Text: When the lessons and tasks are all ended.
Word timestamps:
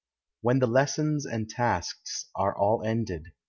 When 0.41 0.57
the 0.57 0.65
lessons 0.65 1.27
and 1.27 1.47
tasks 1.47 2.25
are 2.35 2.57
all 2.57 2.81
ended. 2.83 3.33